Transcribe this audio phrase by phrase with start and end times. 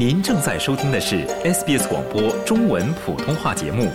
[0.00, 3.92] 您正在收听的是 SBS 广播中文普通话节目。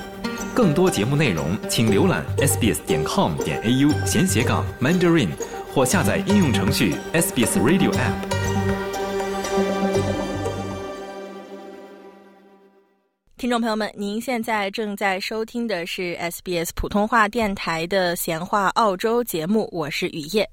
[0.53, 5.29] 更多节目内容，请浏览 sbs 点 com 点 au 闲斜杠 mandarin，
[5.73, 8.13] 或下载应用程序 SBS Radio App。
[13.37, 20.47] 听众朋友们，您现在正在收听的是 SBS 普通话电台的闲话澳洲节目，我是雨夜。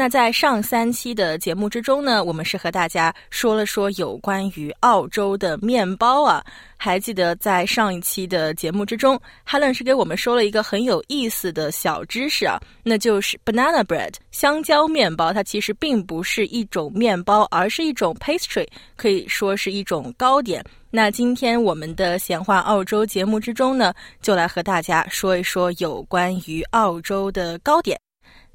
[0.00, 6.42] 那在上三期的节目之中呢，我们是和大家说了说有关于澳洲的面包啊。
[6.78, 20.64] 还记得在上一期的节目之中，Helen 是给我们说了一个很有意思的小知识啊，那就是 banana bread 香蕉面包，它其实并不是一种面包，而是一种 pastry，可以说是一种糕点。
[20.90, 28.00] 那今天我们的闲话澳洲节目之中呢，就来和大家说一说有关于澳洲的糕点。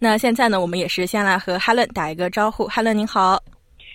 [0.07, 2.67] 那现在呢，我们也是先来和 Helen 打一个招呼。
[2.67, 3.41] Helen 您好，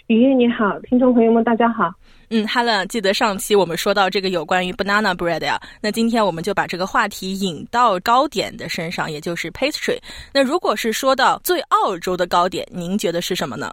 [0.09, 1.89] 雨夜你好，听众朋友们大家好。
[2.31, 10.01] 嗯，Helen，记得上期我们说到这个有关于 banana bread 呀，那今天我们就把这个话题引到糕点的身上，也就是 pastry。
[10.35, 13.71] 那如果是说到最澳洲的糕点，您觉得是什么呢？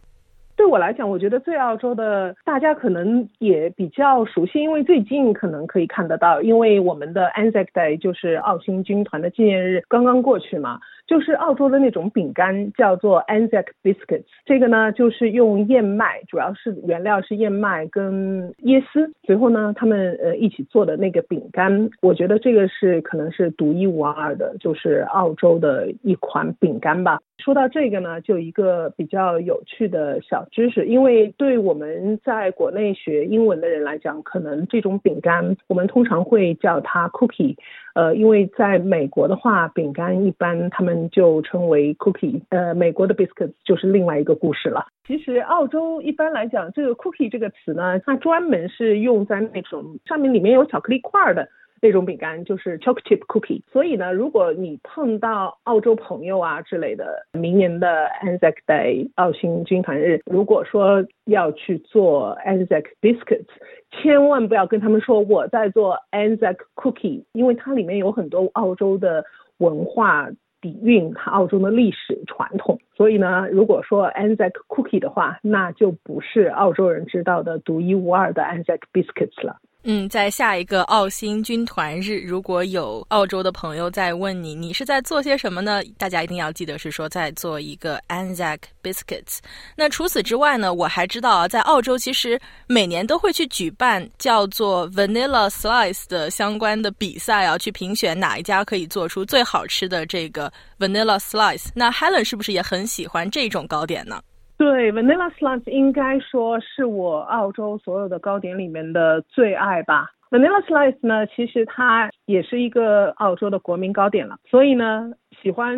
[0.55, 10.79] 对我来讲，我觉得最澳洲的，大家可能也比较熟悉，因为最近可能可以看得到，因为我们的 Anzac Day 就是澳新军团的纪念日刚刚过去嘛。
[11.07, 14.25] 就是澳洲的那种饼干，叫做 Anzac biscuits。
[14.45, 21.89] 这个呢，就是用燕麦，主要是原料是燕麦跟椰丝，随后呢，他们呃一起做的那个饼干。
[22.01, 27.19] 我觉得这个是可能是独一无二的，就是澳洲的一款饼干吧。
[27.37, 37.55] 说到这个呢，就一个比较有趣的小知识，因为对我们在国内学英文的人来讲，可能这种饼干我们通常会叫它 cookie。
[37.97, 44.85] 呃，因为在美国的话，饼干一般他们就称为 cookie，呃，美国的 biscuits 就是另外一个故事了。
[45.07, 51.49] 其实澳洲一般来讲，这个 cookie 这个词呢，它专门是用在那种上面里面有巧克力块的。
[51.81, 63.45] 那种饼干就是 chocolate chip cookie，所以呢，如果你碰到澳洲朋友啊之类的，明年的 Anzac Day 澳新军团日，如果说要去做 Anzac biscuits，
[63.91, 69.23] 千万不要跟他们说我在做 Anzac cookie，因为它里面有很多澳洲的
[69.57, 70.29] 文化
[70.59, 79.57] 底蕴和澳洲的历史传统，所以呢，如果说 Anzac cookie 的话，那就不是澳洲人知道的独一无二的 Anzac biscuits 了。
[79.89, 85.81] 嗯，在下一个澳新军团日，如果有澳洲的朋友在问你，你是在做些什么呢？
[85.97, 89.37] 大家一定要记得是说在做一个 Anzac biscuits。
[89.77, 92.37] 那除此之外呢，我还知道啊，在澳洲其实
[92.67, 101.67] 每年都会去举办叫做 Vanilla Slice 的相关的比赛啊，去评选哪一家可以做出最好吃的这个 Vanilla Slice。
[101.73, 104.21] 那 Helen 是不是也很喜欢这种糕点呢？
[104.57, 110.09] 对，Vanilla Slice 应该说是我澳洲所有的糕点里面的最爱吧。
[110.31, 115.77] Vanilla Slice 呢，其实它也是一个澳洲的国民糕点了，所以呢，喜欢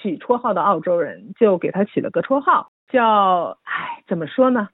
[0.00, 3.58] 起绰号的澳洲人就给它起了个绰号，叫……
[3.64, 4.68] 唉，怎么说呢？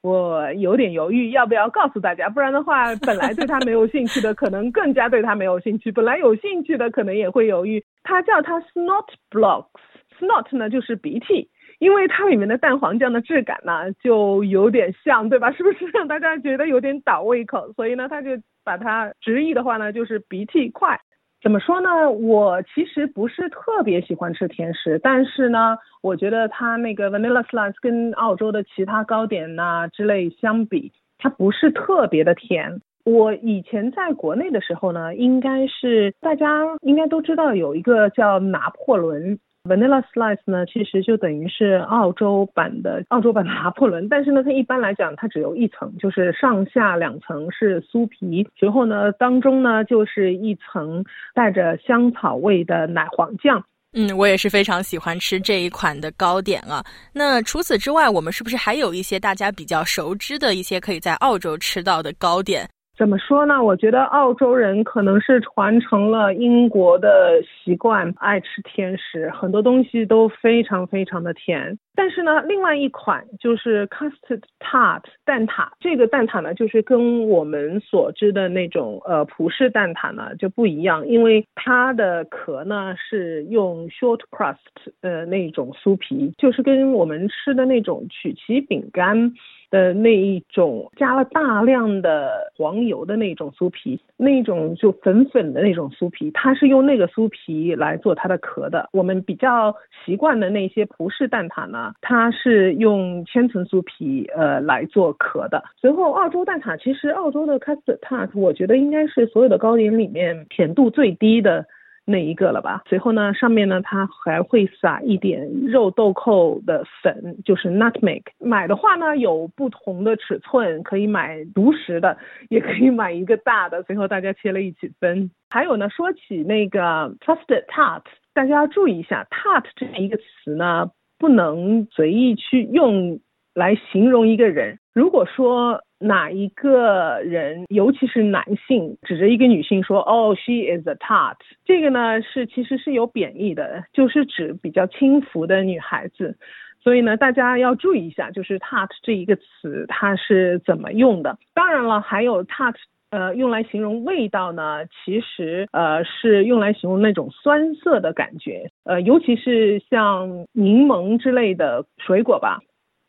[0.00, 7.84] 我有点犹豫要不要告诉大家，不然的话， 本来对它没有兴趣的，可能更加对它没有兴趣；本来有兴趣的，可能也会犹豫。
[8.04, 11.50] 它叫它 Snot Blocks，Snot 呢就是鼻涕。
[11.82, 15.50] 因为它里面的蛋黄酱的质感呢，就有点像，对吧？
[15.50, 17.72] 是不是让大家觉得有点倒胃口？
[17.72, 18.30] 所以呢，他就
[18.62, 21.00] 把它直译的话呢，就是鼻涕块。
[21.42, 22.08] 怎么说呢？
[22.08, 32.80] 我其实不是特别喜欢吃甜食，但是呢，我觉得它那个 vanilla slice 跟澳洲的其他糕点呐之类相比，它不是特别的甜。
[33.04, 39.40] 我以前在国内的时候呢，应该是大家应该都知道有一个叫拿破仑。
[39.64, 53.64] Vanilla slice 呢，其实就等于是澳洲版的澳洲版的拿破仑，但是呢，它一般来讲它只有一层，就是上下两层是酥皮，随后呢，当中呢就是一层带着香草味的奶黄酱。
[53.94, 56.82] 嗯，我也是非常喜欢吃这一款的糕点啊。
[57.12, 62.68] 那除此之外，我们是不是还有一些大家比较熟知的一些可以在澳洲吃到的糕点？
[63.02, 63.60] 怎么说呢？
[63.60, 71.76] 我觉得澳洲人可能是传承了英国的习惯，爱吃甜食，很多东西都非常非常的甜。
[71.96, 84.58] 但是呢，另外一款就是 custard tart 蛋挞，这个蛋挞呢，就是跟我们所知的那种呃葡式蛋挞呢就不一样，因为它的壳呢是用 short crust
[85.00, 89.32] 呃那种酥皮，就是跟我们吃的那种曲奇饼干。
[89.72, 98.90] 的那一种加了大量的黄油的那种酥皮，那种就粉粉的那种酥皮，它是用那个酥皮来做它的壳的。
[98.92, 99.74] 我们比较
[100.04, 105.64] 习惯的那些葡式蛋挞呢，它是用千层酥皮呃来做壳的。
[105.80, 111.64] 随后，澳洲蛋挞其实澳洲的 custard tart，我觉得应该是所有的糕点里面甜度最低的。
[112.04, 112.82] 那一个了吧？
[112.88, 118.22] 随后呢，上面呢，它还会撒一点肉豆蔻的粉，就是 nutmeg。
[118.40, 122.18] 买的话呢，有不同的尺寸，可以买独食的，
[122.48, 123.82] 也可以买一个大的。
[123.84, 125.30] 随后大家切了一起分。
[125.50, 128.02] 还有呢，说起那个 trusted tart，
[128.34, 133.20] 大家要注意一下，tart 这一个词呢，不能随意去用
[133.54, 134.78] 来形容一个人。
[134.92, 146.36] 如果说哪一个人，尤其是男性，指着一个女性说：“哦，she is a tart。”这个呢是其实是有贬义的，就是指比较轻浮的女孩子。
[146.82, 151.38] 所以呢，大家要注意一下，就是 tart 这一个词它是怎么用的。
[151.54, 152.74] 当然了，还有 tart，
[153.10, 162.58] 呃，用来形容味道呢，其实呃是用来形容那种酸涩的感觉，呃，尤其是像柠檬之类的水果吧。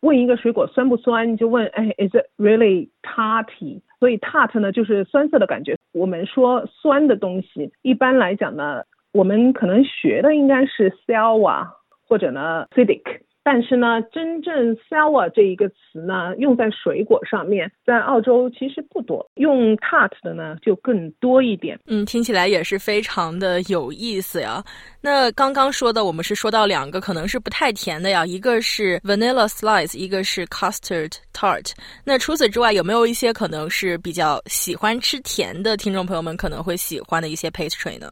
[0.04, 3.82] 问一个水果酸不酸，你就问，哎，is it really tarty？
[4.00, 5.78] 所以 tart 呢就是酸涩的感觉。
[5.94, 8.84] 我们说酸的东西，一般来讲呢，
[9.14, 11.70] 我们可能学的应该是 sour
[12.06, 13.22] 或者呢 acidic。
[13.44, 21.78] 但是呢，真正 sour 这一个词呢，用在水果上面，在澳洲其实不多，用 tart 的呢就更多一点。
[21.88, 24.64] 嗯，听起来也是非常的有意思呀。
[25.02, 31.72] 那刚刚说的，我们是说到两个可能是不太甜的呀，一个是 vanilla slice，一个是 custard tart。
[32.06, 38.10] 那除此之外，有没有一些可能是比较喜欢吃甜的听众朋友们可能会喜欢的一些 pastry 呢？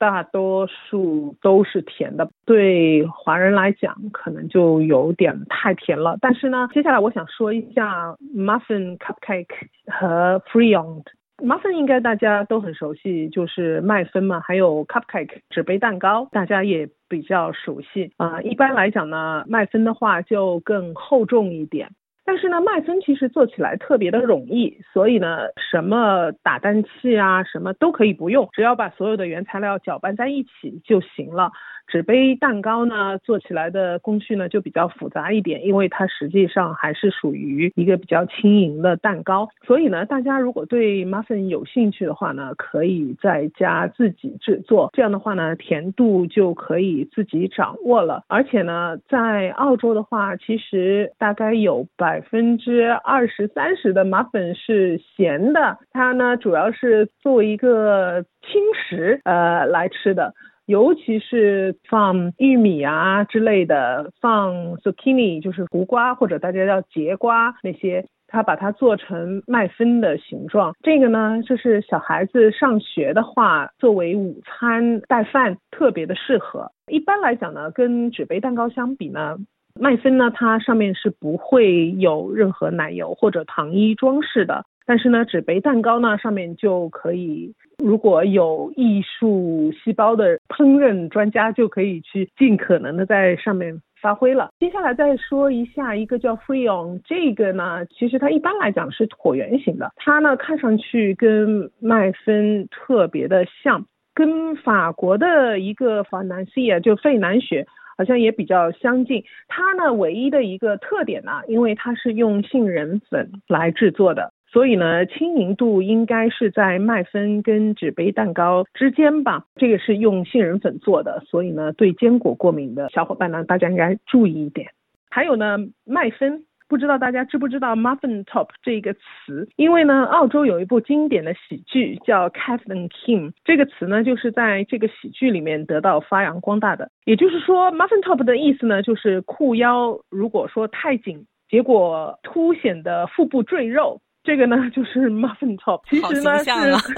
[0.00, 6.16] 大多数都是甜的，对华人来讲可能就有点太甜了。
[6.22, 11.02] 但是呢，接下来我想说一下 muffin cupcake 和 friand。
[11.36, 18.40] muffin 应该大家都很熟悉，就是麦芬嘛，还有 cupcake 纸杯蛋糕，大家也比较熟悉啊。
[18.40, 21.90] 一般来讲呢，麦芬的话就更厚重一点。
[22.30, 31.50] 但是呢，麦芬其实做起来特别的容易，所以呢，什么打蛋器啊，什么都可以不用，只要把所有的原材料搅拌在一起就行了。
[31.90, 39.48] 纸杯蛋糕呢，做起来的工序呢就比较复杂一点，因为它实际上还是属于一个比较轻盈的蛋糕。
[39.66, 44.90] 所以呢，大家如果对 muffin 有兴趣的话呢，可以在家自己制作。
[44.92, 48.22] 这样的话呢，甜度就可以自己掌握了。
[48.28, 60.32] 而且呢，在澳洲的话，其实大概有百分之二十三十的 muffin 是咸的，它呢主要是作为一个轻食呃来吃的。
[60.70, 70.72] 尤其是放玉米啊之类的，放 zucchini 就是胡瓜或者大家叫节瓜那些，它把它做成麦芬的形状。
[70.80, 76.70] 这个呢，就是小孩子上学的话，作为午餐带饭特别的适合。
[76.86, 79.38] 一般来讲呢，跟纸杯蛋糕相比呢，
[79.74, 84.64] 麦芬呢它上面是不会有任何奶油或者糖衣装饰的。
[84.86, 87.54] 但是呢，纸杯蛋糕呢上面就可以。
[87.78, 94.50] 如果有艺术细胞的烹饪专家，就可以去尽可能的在上面发挥了。
[94.58, 107.66] 接下来再说一下一个叫 Freeon，这个呢，其实它一般来讲是椭圆形的，它呢看上去跟麦芬特别的像，跟法国的一个法南西啊，就费南雪
[107.96, 109.24] 好像也比较相近。
[109.48, 114.34] 它呢唯一的一个特点呢，因为它是用杏仁粉来制作的。
[114.52, 119.44] 所以呢，轻盈度应该是在麦芬跟纸杯蛋糕之间吧。
[119.54, 124.68] 这个是用杏仁粉做的，所以呢，对坚果过敏的小伙伴呢，大家应该注意一点。
[125.08, 129.48] 还有呢，麦芬，不知道大家知不知道 muffin top 这个词？
[129.54, 136.90] 因为呢，澳洲有一部经典的喜剧叫 Captain Kim，这个词呢，就是在这个喜剧里面得到发扬光大的。
[137.04, 144.00] 也就是说，muffin top 的意思呢，就是裤腰如果说太紧，结果凸显的腹部赘肉。
[144.22, 146.38] 这个呢就是 muffin top，其实呢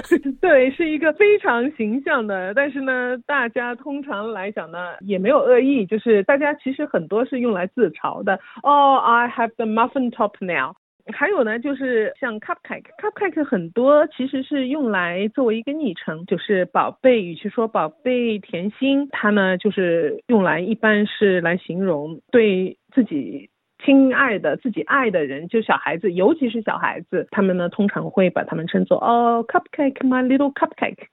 [0.03, 8.39] 是， 对，是一个非常形象的，但是呢，大家通常来讲呢也没有恶意，就是大家其实很多是用来自嘲的。
[8.61, 10.73] 哦，I have the muffin top now。
[11.13, 23.49] 还有呢，就是像 cupcake，cupcake 很多其实是用来作为一个昵称，就是宝贝，与其说宝贝甜心，它呢就是用来一般是来形容对自己。
[23.85, 31.05] 亲爱的，自己爱的人，就小孩子，尤其是小孩子，他们呢通常会把他们称作哦，cupcake，my little cupcake，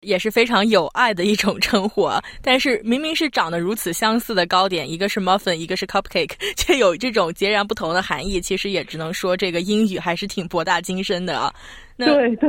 [0.00, 2.22] 也是非常有爱的一种称呼啊。
[2.42, 8.40] 但是明明是长得如此相似的糕点，一个是 muffin，一个是 cupcake， 却有这种截然不同的含义。
[8.40, 11.52] 其实也只能说这个英语还是挺博大精深的啊。
[11.96, 12.48] 对对。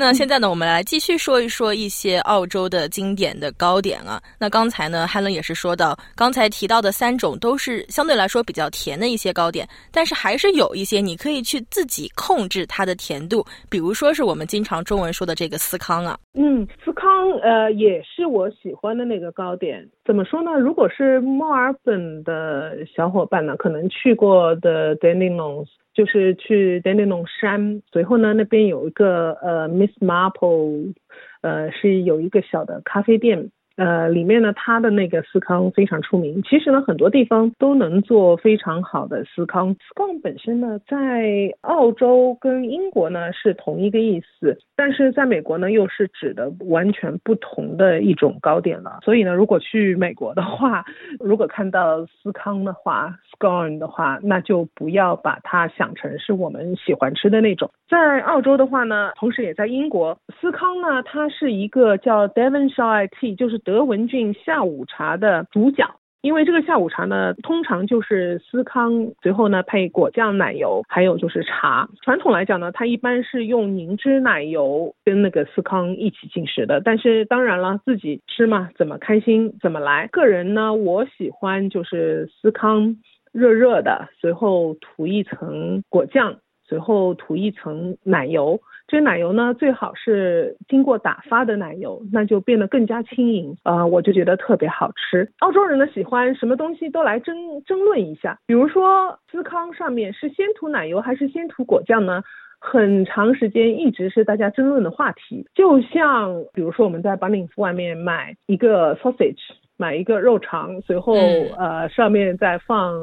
[0.00, 4.22] 那现在呢，我们来继续说一说一些澳洲的经典的糕点啊。
[4.38, 16.16] 那刚才呢，Helen 也是说到，刚才提到的三种都是相对来说比较甜的一些糕点，但是还是有一些你可以去自己控制它的甜度，比如说是我们经常中文说的这个司康啊。
[16.34, 19.84] 嗯，司康呃也是我喜欢的那个糕点。
[20.06, 20.52] 怎么说呢？
[20.52, 25.66] 如果是墨尔本的小伙伴呢，可能去过的 Dandenongs。
[25.98, 30.94] 就是去 Dandenong 山，随后呢，那边有一个呃 Miss Marple，
[31.40, 33.50] 呃是有一个小的咖啡店。
[33.78, 36.42] 呃，里面呢，它的那个司康非常出名。
[36.42, 39.72] 其实呢，很多地方都能做非常好的司康。
[39.74, 48.98] 司康本身呢，在澳洲跟英国呢是同一个意思，但是在美国呢又是指的完全不同的一种糕点了。
[49.04, 50.84] 所以呢，如果去美国的话，
[51.20, 57.70] 如果看到司康的话，scone 的话，那就不要把它想成是我们喜欢吃的那种。
[57.88, 65.84] 在澳洲的话呢，同时也在英国，司康呢，它是一个叫 Devonshire Tea，就是德文郡下午茶的主角，
[66.22, 71.86] 因为这个下午茶呢，通常就是司康，随后呢配果酱奶油，还有就是茶。
[72.00, 76.80] 传统来讲呢，它一般是用凝脂奶油跟那个司康一起进食的。
[76.80, 80.08] 但是当然了，自己吃嘛，怎么开心怎么来。
[80.10, 82.96] 个人呢，我喜欢就是司康
[83.32, 88.62] 热热的，随后涂一层果酱，随后涂一层奶油。
[88.88, 95.30] 这奶油呢，最好是经过打发的奶油，那就变得更加轻盈啊，我就觉得特别好吃。
[95.40, 102.22] 澳洲人呢喜欢什么东西都来争争论一下，比如说司康上面是先涂奶油还是先涂果酱呢？
[102.60, 105.46] 很长时间一直是大家争论的话题。
[105.54, 109.38] 就像比如说我们在 Bunnings 外面买一个 sausage，
[109.76, 111.14] 买一个肉肠，随后
[111.58, 112.94] 呃上面再放。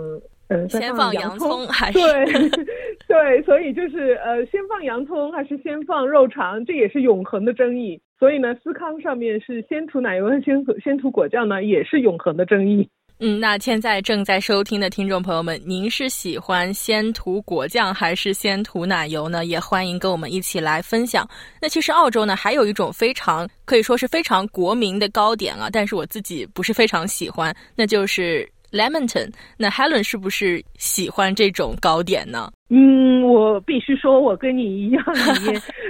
[0.48, 2.50] 嗯，先放洋葱还是对
[3.08, 8.00] 对，所以就是呃，先放洋葱还是先放肉肠，这也是永恒的争议。
[8.20, 12.88] 所以呢，司康上面是先涂奶油还是先先涂果酱呢，也是永恒的争议。
[13.20, 19.46] 嗯，那现在正在收听的听众朋友们，您是喜欢先涂果酱还是先涂奶油呢？
[19.46, 21.26] 也欢迎跟我们一起来分享。
[21.62, 28.46] 那其实澳洲呢，还有一种非常可以说是非常国民的糕点啊，但是我自己不是非常喜欢，那就是
[28.76, 29.32] Lemonton。
[29.58, 32.52] 那 Helen 是不是喜欢这种糕点呢？
[32.70, 35.04] 嗯，我必须说，我跟你一样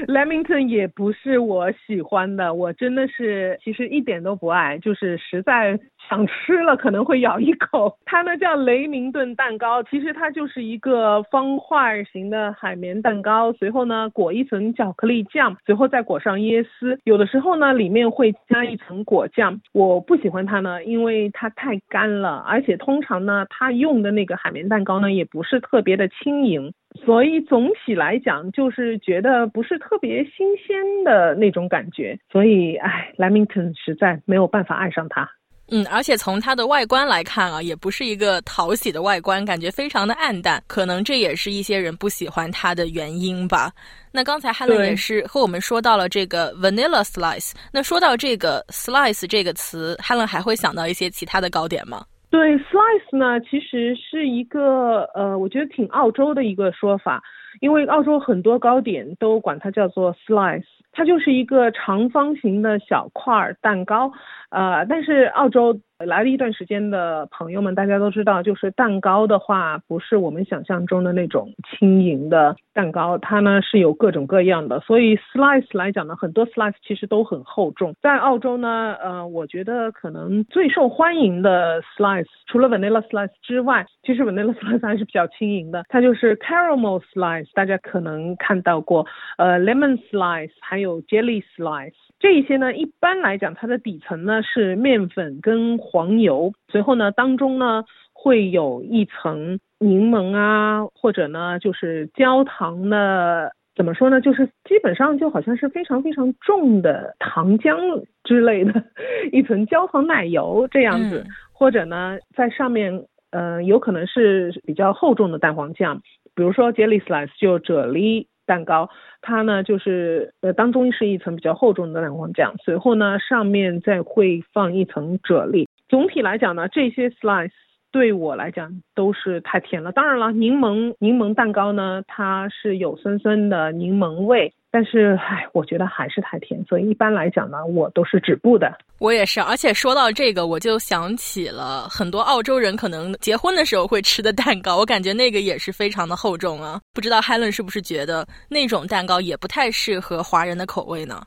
[0.08, 7.98] ，Lamington 也不是我喜欢的，我真的是其实一点都不爱，就是实在想吃了可能会咬一口。
[8.06, 19.60] 它呢叫雷明顿蛋糕，其实它就是一个方块型的海绵蛋糕，随后呢裹一层巧克力酱，随后再裹上椰丝，有的时候呢里面会加一层果酱。
[19.74, 26.72] 我不喜欢它呢，因为它太干了，而且通常呢它用的那个海绵蛋糕呢也不是特别的轻盈。
[27.04, 32.18] 所以总体来讲，就是觉得不是特别新鲜的那种感觉。
[32.32, 35.30] 所以，哎，Lamington 实在没有办法爱上它。
[35.72, 40.64] 嗯，而且从它的外观来看啊，也不是一个讨喜的外观，感觉非常的暗淡。
[40.68, 43.72] 可能这也是一些人不喜欢它的原因吧。
[44.12, 47.52] 那刚才 Helen 也是和我们说到了这个 Vanilla Slice。
[47.74, 52.06] 那说到这个 Slice 这个词，Helen 还会想到一些其他的糕点吗？
[52.30, 57.24] 对，slice 呢，其实是一个呃，我觉得挺澳洲的一个说法，
[57.62, 64.12] 因为澳洲很多糕点都管它叫做 slice，它就是一个长方形的小块蛋糕，
[64.50, 65.80] 呃，但是澳洲。
[66.04, 74.82] 来了一段时间的朋友们，大家都知道，就是蛋糕的话，不是我们想象中的那种轻盈的蛋糕，它呢是有各种各样的。
[74.82, 77.96] 所以 slice 来讲呢，很多 slice 其实都很厚重。
[78.02, 85.86] 在澳洲呢，呃，我觉得可能最受欢迎的 slice，除了 vanilla slice 之外，其实 vanilla slice 还是比较轻盈的。
[85.88, 89.06] 它就是 caramel slice，大家可能看到过，
[89.38, 91.94] 呃，lemon slice，还有 jelly slice。
[92.26, 108.84] 这一些呢，一般来讲，它的底层呢是面粉跟黄油，随后呢当中呢会有一层柠檬啊，或者呢就是焦糖的，怎么说呢，就是基本上就好像是非常非常重的糖浆之类的，
[109.32, 116.02] 一层焦糖奶油这样子，或者呢在上面，呃，有可能是比较厚重的蛋黄酱，
[116.34, 118.26] 比如说 jelly slice 就啫喱。
[118.46, 118.90] 蛋糕，
[119.22, 125.68] 它呢就是呃当中是一层比较厚重的蛋黄酱，随后呢上面再会放一层啫喱。
[125.88, 127.52] 总体来讲呢，这些 slice
[127.96, 129.90] 对我来讲都是太甜了。
[129.94, 138.70] 当然了，柠檬柠檬蛋糕呢，它是有酸酸的柠檬味，但是唉，我觉得还是太甜，所以一般来讲呢，我都是止步的。
[139.00, 146.82] 我也是，而且说到这个，我就想起了很多澳洲人可能结婚的时候会吃的蛋糕，我感觉那个也是非常的厚重啊。
[146.94, 151.22] 不知道 Helen 是不是觉得那种蛋糕也不太适合华人的口味呢？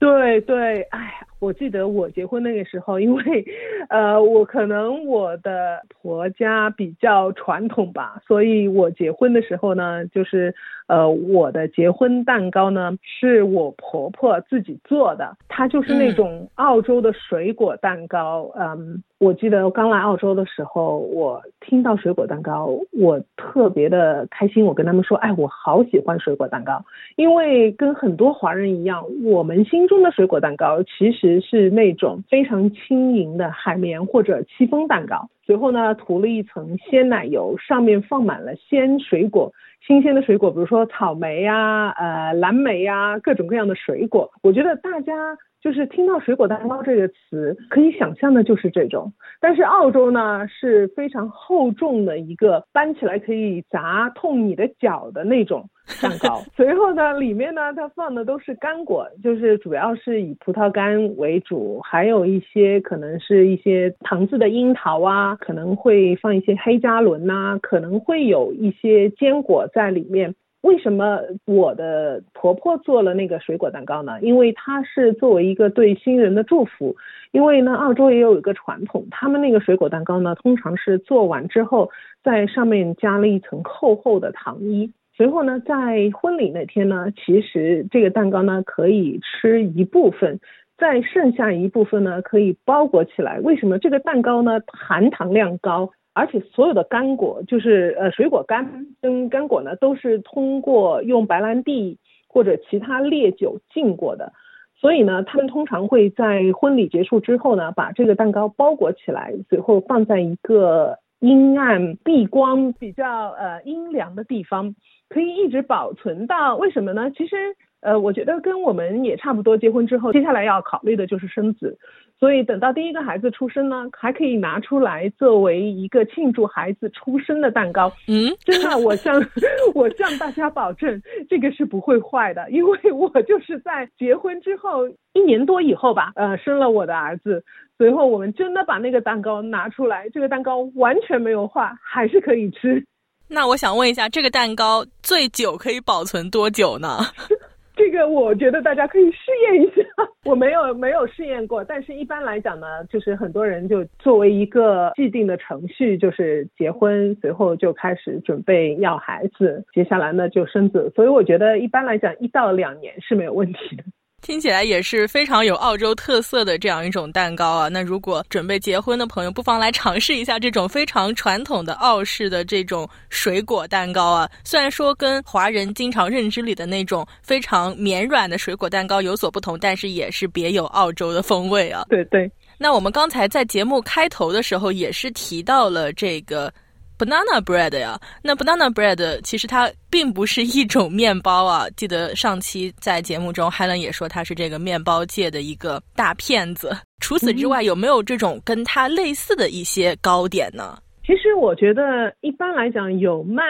[0.00, 3.44] 对对，哎，我记得我结婚那个时候，因为，
[3.88, 10.54] 呃，我可能我的婆家比较传统吧，所以我结婚的时候呢，就是。
[10.88, 18.50] 呃，我的结婚蛋糕呢，是我婆婆自己做的，它就是那种澳洲的水果蛋糕。
[18.58, 24.64] 嗯，我记得刚来澳洲的时候，我听到水果蛋糕，我特别的开心。
[24.64, 26.82] 我跟他们说，哎，我好喜欢水果蛋糕，
[27.16, 39.52] 因为跟很多华人一样，我们心中的水果蛋糕其实是那种非常轻盈的海绵或者戚风蛋糕，随后呢涂了一层鲜奶油，上面放满了鲜水果。
[39.86, 44.30] 新鲜的水果，比如说草莓呀、呃蓝莓呀，各种各样的水果。
[44.42, 49.12] 我觉得大家就是听到水果蛋糕这个词，可以想象的就是这种。
[49.40, 55.70] 但是澳洲呢是非常厚重的一个，搬起来可以砸痛你的脚的那种。
[56.02, 70.34] 蛋糕， 随后呢，里面呢，它放的都是干果，就是主要是以葡萄干为主，还有一些可能是一些糖制的樱桃啊，可能会放一些黑加仑呐，可能会有一些坚果在里面。
[70.62, 74.20] 为什么我的婆婆做了那个水果蛋糕呢？
[74.20, 76.96] 因为它是作为一个对新人的祝福。
[77.30, 81.90] 因为呢，澳洲也有一个传统，他们那个水果蛋糕呢，通常是做完之后，
[82.24, 84.90] 在上面加了一层厚厚的糖衣。
[85.18, 90.38] 随后呢，在婚礼那天呢，其实这个蛋糕呢可以吃一部分，
[90.76, 93.40] 再剩下一部分呢可以包裹起来。
[93.40, 101.98] 为什么这个蛋糕呢含糖量高，而且所有的干果就是呃水果干跟干果呢都是通过用白兰地
[102.28, 104.32] 或者其他烈酒浸过的，
[104.76, 114.76] 所以呢，他们通常会在婚礼结束之后呢，把这个蛋糕包裹起来，随后放在一个阴暗、避光、比较呃阴凉的地方。
[115.08, 117.10] 可以一直保存到为什么呢？
[117.16, 117.36] 其实，
[117.80, 119.56] 呃，我觉得跟我们也差不多。
[119.56, 121.78] 结婚之后，接下来要考虑的就是生子，
[122.18, 127.90] 所以等到第一个孩子出生呢，还可以拿出来作为一个庆祝孩子出生的蛋糕。
[128.08, 129.14] 嗯，真的，我向
[129.74, 137.42] 我向大家保证，这个是不会坏的，因为我就是在结婚之后一年多以后吧，呃，生了我的儿子，
[137.78, 142.84] 随后我们真的把那个蛋糕拿出来，这个蛋糕完全没有化，还是可以吃。
[143.28, 146.98] 那我想问一下，这个蛋糕最久可以保存多久呢？
[147.76, 149.82] 这个我觉得大家可以试验一下。
[150.24, 160.90] 我没有没有试验过，但是一般来讲呢，就是很多人就作为一个既定的程序，就是结婚，随后就开始准备要孩子，接下来呢就生子。
[160.96, 163.84] 所以我觉得一般来讲，一到两年是没有问题的。
[164.20, 167.68] 听起来也是非常有澳洲特色的这样一种蛋糕啊！
[167.68, 174.28] 那如果准备结婚的朋友，不妨来尝试一下这种非常传统的澳式的这种水果蛋糕啊。
[174.44, 181.84] 虽然说跟华人经常认知里的那种非常绵软的水果蛋糕有所不同，但是也是别有澳洲的风味啊。
[181.88, 182.30] 对对。
[182.58, 186.52] 那我们刚才在节目开头的时候也是提到了这个。
[186.98, 191.66] Banana bread 呀，那 banana bread 其实它并不是一种面包啊。
[191.76, 196.76] 记得上期在节目中，Helen 也说它是这个面包界的一个大骗子。
[197.00, 200.76] 除此之外，有没有这种跟它类似的一些糕点呢？
[201.06, 203.44] 其实我觉得一般来讲，有卖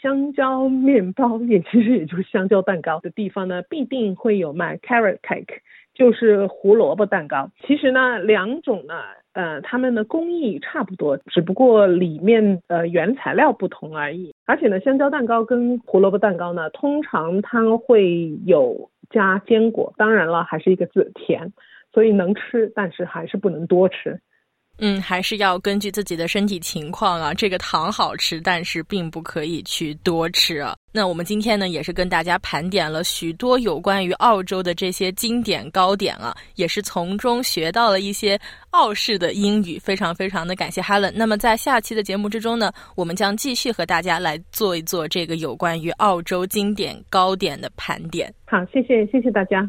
[0.00, 5.58] 香蕉面包，也其实也就是香蕉蛋糕的地方呢，必定会有卖 carrot cake，
[5.94, 7.50] 就是胡萝卜蛋糕。
[7.66, 8.94] 其实呢，两种呢。
[9.34, 14.32] 呃，它们的工艺差不多，只不过里面呃原材料不同而已。
[14.46, 21.52] 而且呢，香蕉蛋糕跟胡萝卜蛋糕呢，通常它会有加坚果，当然了，还是一个字甜，
[21.92, 24.20] 所以能吃，但是还是不能多吃。
[24.78, 27.32] 嗯，还是要根据自己的身体情况啊。
[27.32, 30.74] 这个糖好吃，但是并不可以去多吃啊。
[30.92, 38.38] 那我们今天呢，也是跟大家盘点了许多有关于澳洲的这些经典糕点啊，也是从中学到了一些
[38.70, 41.12] 澳式的英语，非常非常的感谢 Helen。
[41.14, 48.32] 那么在下期的节目之中呢，我们将继续和大家来做一做这个有关于澳洲经典糕点的盘点。
[48.44, 49.68] 好，谢谢，谢谢大家。